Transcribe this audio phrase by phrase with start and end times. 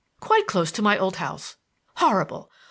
[0.19, 1.57] Quite close to my old house.
[1.97, 2.49] Horrible!